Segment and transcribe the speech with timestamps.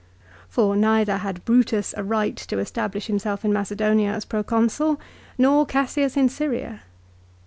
[0.49, 4.99] For neither had Brutus a right to establish himself in Macedonia as Proconsul,
[5.37, 6.81] nor Cassius in Syria.